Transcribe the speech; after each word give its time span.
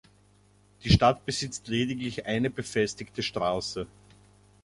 Die 0.83 0.89
Stadt 0.89 1.27
besitzt 1.27 1.67
lediglich 1.67 2.25
eine 2.25 2.49
befestigte 2.49 3.21
Straße. 3.21 3.85